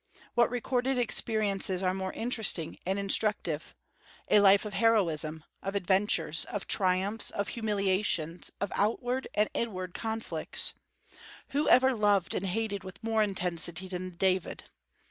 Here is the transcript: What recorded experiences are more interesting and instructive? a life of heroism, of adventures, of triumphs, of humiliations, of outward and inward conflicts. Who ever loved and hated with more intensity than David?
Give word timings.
What 0.33 0.49
recorded 0.49 0.97
experiences 0.97 1.83
are 1.83 1.93
more 1.93 2.11
interesting 2.13 2.79
and 2.87 2.97
instructive? 2.97 3.75
a 4.29 4.39
life 4.39 4.65
of 4.65 4.73
heroism, 4.73 5.43
of 5.61 5.75
adventures, 5.75 6.43
of 6.45 6.65
triumphs, 6.65 7.29
of 7.29 7.49
humiliations, 7.49 8.49
of 8.59 8.71
outward 8.73 9.27
and 9.35 9.47
inward 9.53 9.93
conflicts. 9.93 10.73
Who 11.49 11.69
ever 11.69 11.93
loved 11.93 12.33
and 12.33 12.47
hated 12.47 12.83
with 12.83 13.03
more 13.03 13.21
intensity 13.21 13.87
than 13.87 14.15
David? 14.17 14.71